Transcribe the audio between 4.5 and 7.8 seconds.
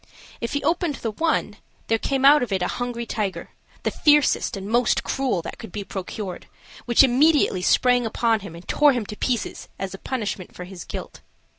and most cruel that could be procured, which immediately